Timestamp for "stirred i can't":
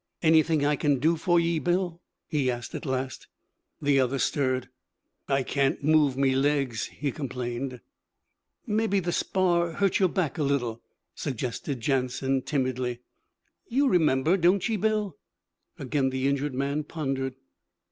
4.17-5.83